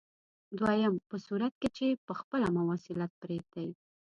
دویم 0.59 0.93
په 1.09 1.15
صورت 1.25 1.53
کې 1.61 1.69
چې 1.77 1.87
په 2.05 2.13
خپله 2.19 2.47
مواصلت 2.57 3.11
پرېږدئ. 3.21 3.69